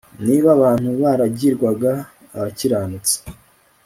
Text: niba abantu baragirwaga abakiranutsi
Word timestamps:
niba 0.25 0.47
abantu 0.57 0.89
baragirwaga 1.01 1.91
abakiranutsi 2.35 3.15